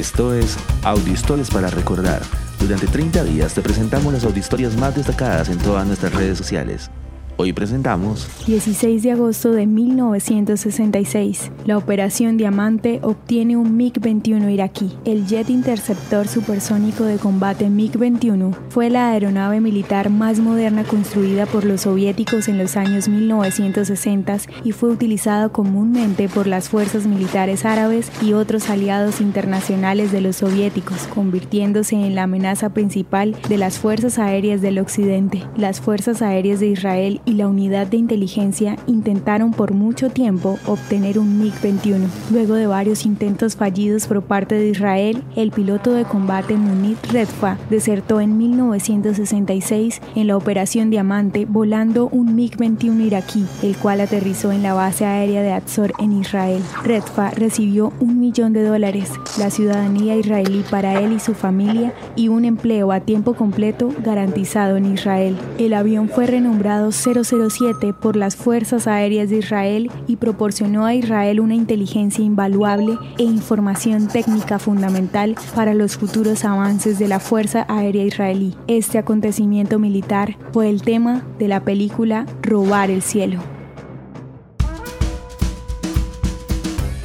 [0.00, 2.22] Esto es Audiohistorias para Recordar.
[2.58, 6.90] Durante 30 días te presentamos las audiohistorias más destacadas en todas nuestras redes sociales.
[7.42, 11.50] Hoy presentamos 16 de agosto de 1966.
[11.64, 14.92] La Operación Diamante obtiene un MiG-21 iraquí.
[15.06, 21.64] El jet interceptor supersónico de combate MiG-21 fue la aeronave militar más moderna construida por
[21.64, 28.12] los soviéticos en los años 1960 y fue utilizado comúnmente por las fuerzas militares árabes
[28.20, 34.18] y otros aliados internacionales de los soviéticos, convirtiéndose en la amenaza principal de las fuerzas
[34.18, 35.42] aéreas del occidente.
[35.56, 41.40] Las fuerzas aéreas de Israel la unidad de inteligencia intentaron por mucho tiempo obtener un
[41.40, 42.06] MiG-21.
[42.30, 47.58] Luego de varios intentos fallidos por parte de Israel, el piloto de combate Munir Redfa
[47.68, 54.62] desertó en 1966 en la Operación Diamante volando un MiG-21 iraquí, el cual aterrizó en
[54.62, 56.62] la base aérea de Atzor en Israel.
[56.84, 62.28] Redfa recibió un millón de dólares, la ciudadanía israelí para él y su familia y
[62.28, 65.36] un empleo a tiempo completo garantizado en Israel.
[65.58, 66.92] El avión fue renombrado
[67.24, 73.24] 007 por las Fuerzas Aéreas de Israel y proporcionó a Israel una inteligencia invaluable e
[73.24, 78.54] información técnica fundamental para los futuros avances de la Fuerza Aérea Israelí.
[78.66, 83.40] Este acontecimiento militar fue el tema de la película Robar el Cielo.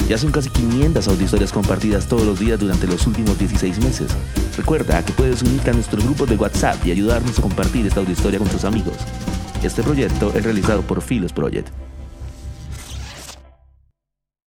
[0.08, 4.12] Ya son casi 500 audiohistorias compartidas todos los días durante los últimos 16 meses.
[4.56, 8.38] Recuerda que puedes unirte a nuestro grupo de WhatsApp y ayudarnos a compartir esta audiohistoria
[8.38, 8.98] con tus amigos.
[9.66, 11.70] Este proyecto es realizado por Philos Project.